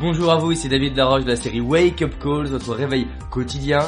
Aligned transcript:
Bonjour 0.00 0.30
à 0.30 0.36
vous, 0.36 0.52
ici 0.52 0.68
David 0.68 0.96
Laroche 0.96 1.24
de 1.24 1.30
la 1.30 1.34
série 1.34 1.60
Wake 1.60 2.02
Up 2.02 2.14
Calls, 2.22 2.46
votre 2.46 2.72
réveil 2.72 3.08
quotidien 3.32 3.80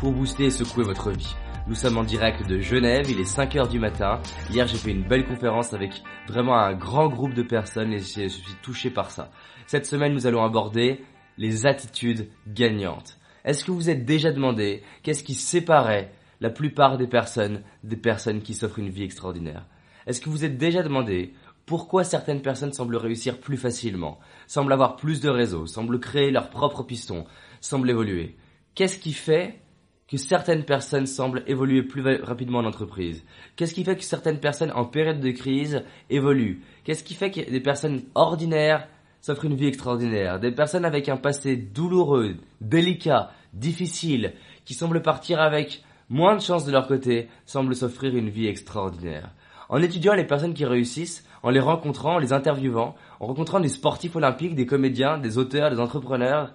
pour 0.00 0.10
booster 0.10 0.46
et 0.46 0.50
secouer 0.50 0.82
votre 0.82 1.12
vie. 1.12 1.36
Nous 1.68 1.76
sommes 1.76 1.98
en 1.98 2.02
direct 2.02 2.48
de 2.48 2.58
Genève, 2.58 3.06
il 3.08 3.20
est 3.20 3.36
5h 3.36 3.68
du 3.68 3.78
matin. 3.78 4.20
Hier 4.50 4.66
j'ai 4.66 4.76
fait 4.76 4.90
une 4.90 5.04
belle 5.04 5.24
conférence 5.24 5.72
avec 5.72 6.02
vraiment 6.26 6.56
un 6.56 6.74
grand 6.74 7.08
groupe 7.08 7.34
de 7.34 7.44
personnes 7.44 7.92
et 7.92 8.00
je 8.00 8.26
suis 8.26 8.54
touché 8.60 8.90
par 8.90 9.12
ça. 9.12 9.30
Cette 9.68 9.86
semaine 9.86 10.14
nous 10.14 10.26
allons 10.26 10.42
aborder 10.42 11.04
les 11.38 11.64
attitudes 11.64 12.28
gagnantes. 12.48 13.16
Est-ce 13.44 13.64
que 13.64 13.70
vous 13.70 13.88
êtes 13.88 14.04
déjà 14.04 14.32
demandé 14.32 14.82
qu'est-ce 15.04 15.22
qui 15.22 15.34
séparait 15.34 16.10
la 16.40 16.50
plupart 16.50 16.98
des 16.98 17.06
personnes 17.06 17.62
des 17.84 17.96
personnes 17.96 18.42
qui 18.42 18.54
s'offrent 18.54 18.80
une 18.80 18.90
vie 18.90 19.04
extraordinaire? 19.04 19.66
Est-ce 20.08 20.20
que 20.20 20.28
vous 20.28 20.44
êtes 20.44 20.58
déjà 20.58 20.82
demandé 20.82 21.34
pourquoi 21.66 22.04
certaines 22.04 22.42
personnes 22.42 22.72
semblent 22.72 22.96
réussir 22.96 23.38
plus 23.38 23.56
facilement, 23.56 24.18
semblent 24.46 24.72
avoir 24.72 24.96
plus 24.96 25.20
de 25.20 25.28
réseaux, 25.28 25.66
semblent 25.66 26.00
créer 26.00 26.30
leur 26.30 26.50
propre 26.50 26.82
piston, 26.82 27.24
semblent 27.60 27.90
évoluer. 27.90 28.36
Qu'est-ce 28.74 28.98
qui 28.98 29.12
fait 29.12 29.60
que 30.08 30.16
certaines 30.16 30.64
personnes 30.64 31.06
semblent 31.06 31.42
évoluer 31.46 31.82
plus 31.82 32.02
rapidement 32.22 32.58
en 32.58 32.66
entreprise? 32.66 33.24
Qu'est-ce 33.56 33.74
qui 33.74 33.84
fait 33.84 33.96
que 33.96 34.04
certaines 34.04 34.40
personnes 34.40 34.72
en 34.72 34.84
période 34.84 35.20
de 35.20 35.30
crise 35.30 35.84
évoluent? 36.10 36.62
Qu'est-ce 36.84 37.04
qui 37.04 37.14
fait 37.14 37.30
que 37.30 37.50
des 37.50 37.60
personnes 37.60 38.02
ordinaires 38.14 38.88
s'offrent 39.20 39.46
une 39.46 39.56
vie 39.56 39.68
extraordinaire? 39.68 40.40
Des 40.40 40.52
personnes 40.52 40.84
avec 40.84 41.08
un 41.08 41.16
passé 41.16 41.56
douloureux, 41.56 42.36
délicat, 42.60 43.30
difficile, 43.52 44.34
qui 44.64 44.74
semblent 44.74 45.02
partir 45.02 45.40
avec 45.40 45.82
moins 46.08 46.36
de 46.36 46.42
chance 46.42 46.66
de 46.66 46.72
leur 46.72 46.86
côté, 46.86 47.28
semblent 47.46 47.74
s'offrir 47.74 48.14
une 48.14 48.28
vie 48.28 48.48
extraordinaire. 48.48 49.30
En 49.68 49.82
étudiant 49.82 50.14
les 50.14 50.24
personnes 50.24 50.54
qui 50.54 50.64
réussissent, 50.64 51.24
en 51.42 51.50
les 51.50 51.60
rencontrant, 51.60 52.14
en 52.14 52.18
les 52.18 52.32
interviewant, 52.32 52.94
en 53.20 53.26
rencontrant 53.26 53.60
des 53.60 53.68
sportifs 53.68 54.16
olympiques, 54.16 54.54
des 54.54 54.66
comédiens, 54.66 55.18
des 55.18 55.38
auteurs, 55.38 55.70
des 55.70 55.80
entrepreneurs, 55.80 56.52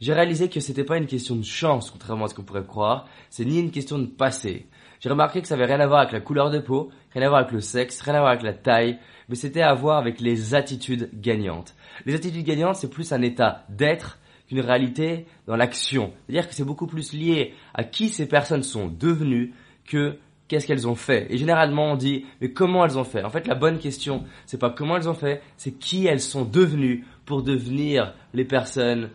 j'ai 0.00 0.12
réalisé 0.12 0.50
que 0.50 0.60
c'était 0.60 0.84
pas 0.84 0.98
une 0.98 1.06
question 1.06 1.36
de 1.36 1.44
chance, 1.44 1.90
contrairement 1.90 2.26
à 2.26 2.28
ce 2.28 2.34
qu'on 2.34 2.42
pourrait 2.42 2.66
croire, 2.66 3.06
c'est 3.30 3.46
ni 3.46 3.58
une 3.58 3.70
question 3.70 3.98
de 3.98 4.06
passé. 4.06 4.66
J'ai 5.00 5.08
remarqué 5.08 5.40
que 5.40 5.48
ça 5.48 5.54
avait 5.54 5.64
rien 5.64 5.80
à 5.80 5.86
voir 5.86 6.00
avec 6.00 6.12
la 6.12 6.20
couleur 6.20 6.50
de 6.50 6.58
peau, 6.58 6.90
rien 7.14 7.26
à 7.26 7.28
voir 7.28 7.40
avec 7.40 7.52
le 7.52 7.60
sexe, 7.60 8.00
rien 8.02 8.14
à 8.14 8.20
voir 8.20 8.32
avec 8.32 8.42
la 8.42 8.52
taille, 8.52 8.98
mais 9.28 9.36
c'était 9.36 9.62
à 9.62 9.72
voir 9.74 9.98
avec 9.98 10.20
les 10.20 10.54
attitudes 10.54 11.10
gagnantes. 11.14 11.74
Les 12.04 12.14
attitudes 12.14 12.44
gagnantes, 12.44 12.76
c'est 12.76 12.90
plus 12.90 13.12
un 13.12 13.22
état 13.22 13.64
d'être 13.70 14.18
qu'une 14.48 14.60
réalité 14.60 15.26
dans 15.46 15.56
l'action. 15.56 16.12
C'est-à-dire 16.26 16.48
que 16.48 16.54
c'est 16.54 16.64
beaucoup 16.64 16.86
plus 16.86 17.12
lié 17.12 17.54
à 17.74 17.84
qui 17.84 18.08
ces 18.08 18.26
personnes 18.26 18.62
sont 18.62 18.86
devenues 18.86 19.54
que 19.86 20.18
qu'est-ce 20.48 20.66
qu'elles 20.66 20.88
ont 20.88 20.94
fait. 20.94 21.26
Et 21.30 21.38
généralement, 21.38 21.92
on 21.92 21.96
dit, 21.96 22.24
mais 22.40 22.52
comment 22.52 22.84
elles 22.84 22.98
ont 22.98 23.04
fait? 23.04 23.24
En 23.24 23.30
fait, 23.30 23.46
la 23.46 23.54
bonne 23.54 23.78
question, 23.78 24.24
c'est 24.46 24.58
pas 24.58 24.70
comment 24.70 24.96
elles 24.96 25.08
ont 25.08 25.14
fait, 25.14 25.42
c'est 25.56 25.72
qui 25.72 26.06
elles 26.06 26.20
sont 26.20 26.44
devenues 26.44 27.04
pour 27.24 27.42
devenir 27.42 28.14
les 28.34 28.44
personnes 28.44 29.10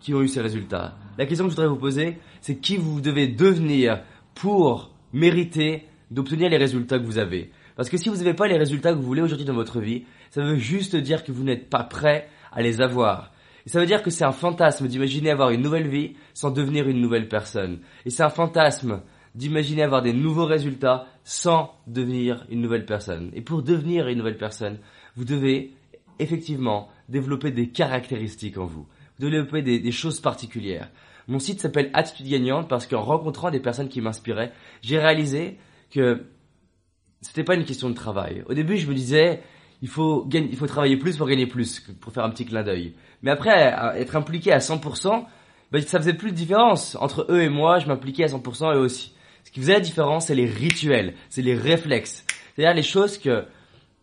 qui 0.00 0.14
ont 0.14 0.22
eu 0.22 0.28
ces 0.28 0.40
résultats. 0.40 0.96
La 1.18 1.26
question 1.26 1.44
que 1.44 1.50
je 1.50 1.56
voudrais 1.56 1.68
vous 1.68 1.76
poser, 1.76 2.18
c'est 2.40 2.56
qui 2.56 2.76
vous 2.76 3.00
devez 3.00 3.28
devenir 3.28 4.02
pour 4.34 4.90
mériter 5.12 5.86
d'obtenir 6.10 6.48
les 6.48 6.56
résultats 6.56 6.98
que 6.98 7.04
vous 7.04 7.18
avez? 7.18 7.50
Parce 7.76 7.88
que 7.88 7.96
si 7.96 8.08
vous 8.08 8.16
n'avez 8.16 8.34
pas 8.34 8.48
les 8.48 8.56
résultats 8.56 8.92
que 8.92 8.96
vous 8.96 9.06
voulez 9.06 9.22
aujourd'hui 9.22 9.46
dans 9.46 9.54
votre 9.54 9.80
vie, 9.80 10.04
ça 10.30 10.42
veut 10.42 10.56
juste 10.56 10.96
dire 10.96 11.24
que 11.24 11.32
vous 11.32 11.44
n'êtes 11.44 11.68
pas 11.68 11.84
prêt 11.84 12.28
à 12.52 12.62
les 12.62 12.80
avoir. 12.80 13.32
Et 13.66 13.68
ça 13.68 13.78
veut 13.78 13.86
dire 13.86 14.02
que 14.02 14.10
c'est 14.10 14.24
un 14.24 14.32
fantasme 14.32 14.88
d'imaginer 14.88 15.30
avoir 15.30 15.50
une 15.50 15.62
nouvelle 15.62 15.88
vie 15.88 16.14
sans 16.34 16.50
devenir 16.50 16.88
une 16.88 17.00
nouvelle 17.00 17.28
personne. 17.28 17.80
Et 18.06 18.10
c'est 18.10 18.22
un 18.22 18.30
fantasme 18.30 19.02
d'imaginer 19.34 19.82
avoir 19.82 20.02
des 20.02 20.12
nouveaux 20.12 20.46
résultats 20.46 21.06
sans 21.24 21.74
devenir 21.86 22.44
une 22.50 22.60
nouvelle 22.60 22.86
personne. 22.86 23.30
Et 23.34 23.42
pour 23.42 23.62
devenir 23.62 24.08
une 24.08 24.18
nouvelle 24.18 24.36
personne, 24.36 24.78
vous 25.16 25.24
devez 25.24 25.72
effectivement 26.18 26.88
développer 27.08 27.50
des 27.50 27.68
caractéristiques 27.68 28.58
en 28.58 28.66
vous, 28.66 28.86
développer 29.18 29.62
des, 29.62 29.92
choses 29.92 30.20
particulières. 30.20 30.90
Mon 31.28 31.38
site 31.38 31.60
s'appelle 31.60 31.90
Attitude 31.94 32.28
Gagnante 32.28 32.68
parce 32.68 32.86
qu'en 32.86 33.02
rencontrant 33.02 33.50
des 33.50 33.60
personnes 33.60 33.88
qui 33.88 34.00
m'inspiraient, 34.00 34.52
j'ai 34.82 34.98
réalisé 34.98 35.58
que 35.90 36.26
c'était 37.20 37.44
pas 37.44 37.54
une 37.54 37.64
question 37.64 37.90
de 37.90 37.94
travail. 37.94 38.42
Au 38.48 38.54
début, 38.54 38.76
je 38.76 38.88
me 38.88 38.94
disais, 38.94 39.42
il 39.82 39.88
faut, 39.88 40.28
il 40.32 40.56
faut 40.56 40.66
travailler 40.66 40.96
plus 40.96 41.16
pour 41.16 41.28
gagner 41.28 41.46
plus, 41.46 41.80
pour 42.00 42.12
faire 42.12 42.24
un 42.24 42.30
petit 42.30 42.46
clin 42.46 42.62
d'œil. 42.62 42.94
Mais 43.22 43.30
après, 43.30 43.74
être 43.96 44.16
impliqué 44.16 44.52
à 44.52 44.58
100%, 44.58 45.24
ben, 45.72 45.82
ça 45.82 45.98
faisait 45.98 46.14
plus 46.14 46.32
de 46.32 46.36
différence. 46.36 46.96
Entre 46.96 47.26
eux 47.30 47.42
et 47.42 47.48
moi, 47.48 47.78
je 47.78 47.86
m'impliquais 47.86 48.24
à 48.24 48.28
100% 48.28 48.74
eux 48.74 48.80
aussi. 48.80 49.14
Ce 49.44 49.50
qui 49.50 49.60
faisait 49.60 49.74
la 49.74 49.80
différence, 49.80 50.26
c'est 50.26 50.34
les 50.34 50.46
rituels, 50.46 51.14
c'est 51.28 51.42
les 51.42 51.54
réflexes. 51.54 52.24
C'est-à-dire 52.54 52.74
les 52.74 52.82
choses 52.82 53.18
que 53.18 53.44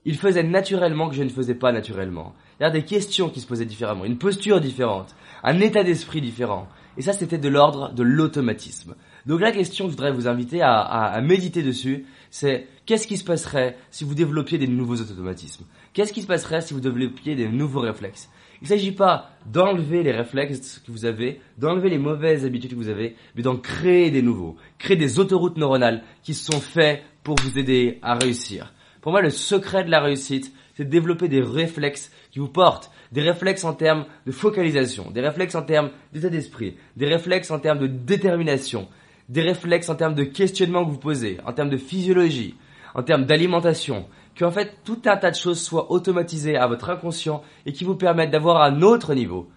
ils 0.05 0.17
faisaient 0.17 0.43
naturellement 0.43 1.09
que 1.09 1.15
je 1.15 1.23
ne 1.23 1.29
faisais 1.29 1.55
pas 1.55 1.73
naturellement. 1.73 2.33
C'est-à-dire 2.57 2.81
des 2.81 2.87
questions 2.87 3.29
qui 3.29 3.41
se 3.41 3.47
posaient 3.47 3.65
différemment, 3.65 4.05
une 4.05 4.17
posture 4.17 4.61
différente, 4.61 5.13
un 5.43 5.59
état 5.59 5.83
d'esprit 5.83 6.21
différent. 6.21 6.67
Et 6.97 7.01
ça, 7.01 7.13
c'était 7.13 7.37
de 7.37 7.49
l'ordre 7.49 7.93
de 7.93 8.03
l'automatisme. 8.03 8.95
Donc 9.25 9.41
la 9.41 9.51
question 9.51 9.85
que 9.85 9.91
je 9.91 9.95
voudrais 9.95 10.11
vous 10.11 10.27
inviter 10.27 10.61
à, 10.61 11.19
méditer 11.21 11.61
dessus, 11.61 12.05
c'est 12.31 12.67
qu'est-ce 12.85 13.07
qui 13.07 13.17
se 13.17 13.23
passerait 13.23 13.77
si 13.91 14.03
vous 14.03 14.15
développiez 14.15 14.57
des 14.57 14.67
nouveaux 14.67 14.95
automatismes? 14.95 15.65
Qu'est-ce 15.93 16.13
qui 16.13 16.21
se 16.21 16.27
passerait 16.27 16.61
si 16.61 16.73
vous 16.73 16.79
développiez 16.79 17.35
des 17.35 17.47
nouveaux 17.49 17.81
réflexes? 17.81 18.29
Il 18.61 18.63
ne 18.63 18.69
s'agit 18.69 18.91
pas 18.91 19.29
d'enlever 19.45 20.01
les 20.01 20.11
réflexes 20.11 20.79
que 20.79 20.91
vous 20.91 21.05
avez, 21.05 21.39
d'enlever 21.59 21.89
les 21.89 21.99
mauvaises 21.99 22.45
habitudes 22.45 22.71
que 22.71 22.75
vous 22.75 22.89
avez, 22.89 23.15
mais 23.35 23.43
d'en 23.43 23.57
créer 23.57 24.09
des 24.09 24.23
nouveaux. 24.23 24.55
Créer 24.79 24.97
des 24.97 25.19
autoroutes 25.19 25.57
neuronales 25.57 26.01
qui 26.23 26.33
sont 26.33 26.59
faites 26.59 27.03
pour 27.23 27.35
vous 27.39 27.59
aider 27.59 27.99
à 28.01 28.15
réussir. 28.15 28.73
Pour 29.01 29.11
moi, 29.11 29.21
le 29.21 29.29
secret 29.29 29.83
de 29.83 29.91
la 29.91 30.01
réussite, 30.01 30.51
c'est 30.77 30.85
de 30.85 30.89
développer 30.91 31.27
des 31.27 31.41
réflexes 31.41 32.11
qui 32.29 32.37
vous 32.37 32.49
portent. 32.49 32.91
Des 33.11 33.23
réflexes 33.23 33.63
en 33.63 33.73
termes 33.73 34.05
de 34.27 34.31
focalisation, 34.31 35.09
des 35.09 35.21
réflexes 35.21 35.55
en 35.55 35.63
termes 35.63 35.89
d'état 36.13 36.29
d'esprit, 36.29 36.77
des 36.95 37.07
réflexes 37.07 37.49
en 37.49 37.57
termes 37.57 37.79
de 37.79 37.87
détermination, 37.87 38.87
des 39.27 39.41
réflexes 39.41 39.89
en 39.89 39.95
termes 39.95 40.13
de 40.13 40.23
questionnement 40.23 40.85
que 40.85 40.91
vous 40.91 40.99
posez, 40.99 41.39
en 41.47 41.53
termes 41.53 41.71
de 41.71 41.77
physiologie, 41.77 42.55
en 42.93 43.01
termes 43.01 43.25
d'alimentation, 43.25 44.05
qu'en 44.37 44.51
fait 44.51 44.77
tout 44.83 45.01
un 45.05 45.17
tas 45.17 45.31
de 45.31 45.35
choses 45.35 45.59
soient 45.59 45.91
automatisées 45.91 46.57
à 46.57 46.67
votre 46.67 46.91
inconscient 46.91 47.41
et 47.65 47.73
qui 47.73 47.83
vous 47.83 47.95
permettent 47.95 48.31
d'avoir 48.31 48.61
un 48.61 48.83
autre 48.83 49.15
niveau. 49.15 49.49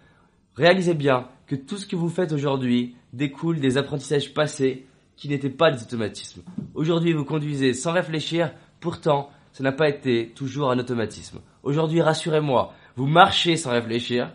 Réalisez 0.57 0.95
bien 0.95 1.29
que 1.47 1.55
tout 1.55 1.77
ce 1.77 1.87
que 1.87 1.97
vous 1.97 2.09
faites 2.09 2.33
aujourd'hui 2.33 2.97
découle 3.13 3.61
des 3.61 3.77
apprentissages 3.77 4.33
passés 4.33 4.87
qui 5.17 5.29
n'étaient 5.29 5.51
pas 5.51 5.71
des 5.71 5.83
automatismes. 5.83 6.41
Aujourd'hui, 6.73 7.13
vous 7.13 7.27
conduisez 7.27 7.75
sans 7.75 7.93
réfléchir, 7.93 8.55
pourtant, 8.81 9.29
ça 9.53 9.63
n'a 9.65 9.73
pas 9.73 9.89
été 9.89 10.31
toujours 10.35 10.71
un 10.71 10.79
automatisme. 10.79 11.41
Aujourd'hui, 11.63 12.03
rassurez-moi, 12.03 12.73
vous 12.97 13.07
marchez 13.07 13.57
sans 13.57 13.73
réfléchir, 13.73 14.33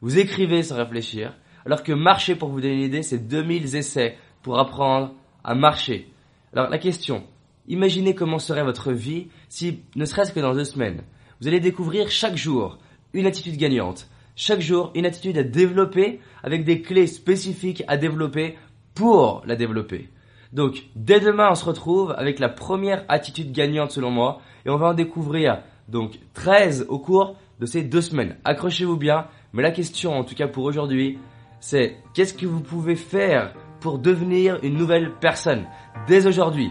vous 0.00 0.18
écrivez 0.18 0.62
sans 0.62 0.76
réfléchir, 0.76 1.34
alors 1.64 1.82
que 1.82 1.92
marcher, 1.92 2.36
pour 2.36 2.48
vous 2.48 2.60
donner 2.60 2.74
une 2.74 2.80
idée, 2.80 3.02
c'est 3.02 3.26
2000 3.26 3.74
essais 3.74 4.16
pour 4.42 4.58
apprendre 4.58 5.14
à 5.44 5.54
marcher. 5.54 6.10
Alors 6.52 6.70
la 6.70 6.78
question, 6.78 7.24
Imaginez 7.68 8.14
comment 8.14 8.38
serait 8.38 8.62
votre 8.62 8.92
vie 8.92 9.28
si, 9.48 9.80
ne 9.96 10.04
serait-ce 10.04 10.32
que 10.32 10.40
dans 10.40 10.54
deux 10.54 10.64
semaines, 10.64 11.02
vous 11.40 11.48
allez 11.48 11.60
découvrir 11.60 12.10
chaque 12.10 12.36
jour 12.36 12.78
une 13.12 13.26
attitude 13.26 13.56
gagnante, 13.56 14.08
chaque 14.36 14.60
jour 14.60 14.92
une 14.94 15.06
attitude 15.06 15.38
à 15.38 15.42
développer 15.42 16.20
avec 16.42 16.64
des 16.64 16.80
clés 16.80 17.08
spécifiques 17.08 17.82
à 17.88 17.96
développer 17.96 18.56
pour 18.94 19.42
la 19.46 19.56
développer. 19.56 20.10
Donc, 20.52 20.84
dès 20.94 21.20
demain, 21.20 21.48
on 21.50 21.54
se 21.54 21.64
retrouve 21.64 22.14
avec 22.16 22.38
la 22.38 22.48
première 22.48 23.04
attitude 23.08 23.52
gagnante 23.52 23.90
selon 23.90 24.10
moi 24.10 24.40
et 24.64 24.70
on 24.70 24.76
va 24.76 24.88
en 24.88 24.94
découvrir 24.94 25.62
donc 25.88 26.18
13 26.34 26.86
au 26.88 26.98
cours 26.98 27.36
de 27.60 27.66
ces 27.66 27.82
deux 27.82 28.00
semaines. 28.00 28.36
Accrochez-vous 28.44 28.96
bien, 28.96 29.26
mais 29.52 29.62
la 29.62 29.70
question 29.70 30.16
en 30.16 30.24
tout 30.24 30.34
cas 30.34 30.48
pour 30.48 30.64
aujourd'hui, 30.64 31.18
c'est 31.60 31.96
qu'est-ce 32.14 32.34
que 32.34 32.46
vous 32.46 32.60
pouvez 32.60 32.96
faire 32.96 33.54
pour 33.80 33.98
devenir 33.98 34.58
une 34.62 34.76
nouvelle 34.76 35.12
personne? 35.20 35.64
Dès 36.06 36.26
aujourd'hui 36.26 36.70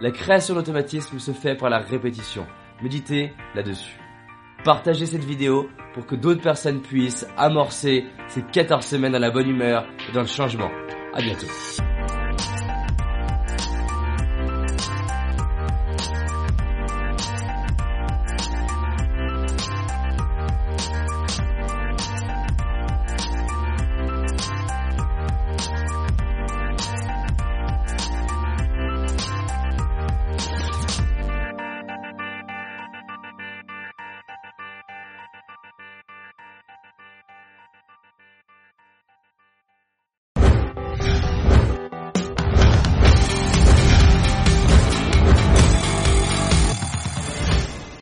la 0.00 0.10
création 0.10 0.54
d'automatisme 0.54 1.18
se 1.18 1.32
fait 1.32 1.54
par 1.54 1.70
la 1.70 1.78
répétition. 1.78 2.46
Méditez 2.82 3.32
là-dessus. 3.54 3.98
Partagez 4.64 5.06
cette 5.06 5.24
vidéo 5.24 5.68
pour 5.94 6.06
que 6.06 6.14
d'autres 6.14 6.42
personnes 6.42 6.80
puissent 6.80 7.26
amorcer 7.36 8.06
ces 8.28 8.42
14 8.42 8.84
semaines 8.84 9.12
dans 9.12 9.18
la 9.18 9.30
bonne 9.30 9.48
humeur 9.48 9.86
et 10.08 10.12
dans 10.12 10.20
le 10.20 10.26
changement. 10.26 10.70
À 11.12 11.20
bientôt. 11.20 11.46